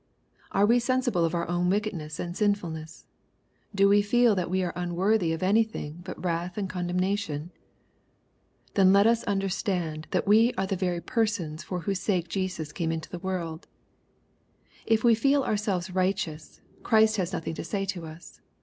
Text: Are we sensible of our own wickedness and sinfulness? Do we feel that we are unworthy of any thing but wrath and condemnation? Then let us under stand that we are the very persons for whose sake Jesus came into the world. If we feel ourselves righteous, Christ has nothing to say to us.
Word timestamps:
Are 0.51 0.65
we 0.65 0.79
sensible 0.79 1.25
of 1.25 1.35
our 1.35 1.47
own 1.47 1.69
wickedness 1.69 2.19
and 2.19 2.35
sinfulness? 2.35 3.05
Do 3.75 3.87
we 3.87 4.01
feel 4.01 4.33
that 4.33 4.49
we 4.49 4.63
are 4.63 4.73
unworthy 4.75 5.31
of 5.31 5.43
any 5.43 5.63
thing 5.63 5.99
but 6.03 6.23
wrath 6.25 6.57
and 6.57 6.67
condemnation? 6.67 7.51
Then 8.73 8.93
let 8.93 9.05
us 9.05 9.23
under 9.27 9.47
stand 9.47 10.07
that 10.09 10.27
we 10.27 10.53
are 10.53 10.65
the 10.65 10.75
very 10.75 11.01
persons 11.01 11.61
for 11.63 11.81
whose 11.81 11.99
sake 11.99 12.29
Jesus 12.29 12.71
came 12.71 12.91
into 12.91 13.11
the 13.11 13.19
world. 13.19 13.67
If 14.87 15.03
we 15.03 15.13
feel 15.13 15.43
ourselves 15.43 15.91
righteous, 15.91 16.61
Christ 16.81 17.17
has 17.17 17.31
nothing 17.31 17.53
to 17.53 17.63
say 17.63 17.85
to 17.85 18.07
us. 18.07 18.41